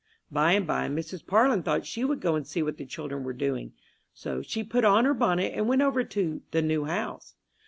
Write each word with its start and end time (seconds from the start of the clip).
By 0.31 0.53
and 0.53 0.65
by 0.65 0.89
Mrs. 0.89 1.23
Parlin 1.27 1.61
thought 1.61 1.85
she 1.85 2.03
would 2.03 2.21
go 2.21 2.33
and 2.33 2.47
see 2.47 2.63
what 2.63 2.77
the 2.77 2.87
children 2.87 3.23
were 3.23 3.33
doing; 3.33 3.73
so 4.15 4.41
she 4.41 4.63
put 4.63 4.83
on 4.83 5.05
her 5.05 5.13
bonnet 5.13 5.53
and 5.55 5.67
went 5.69 5.83
over 5.83 6.03
to 6.03 6.41
the 6.49 6.61
"new 6.63 6.85
house." 6.85 7.35